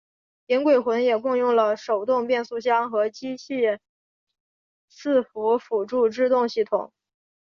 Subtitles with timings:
[0.47, 3.77] 银鬼魂也共用了手动变速箱和机械
[4.91, 6.91] 伺服辅助制动系统。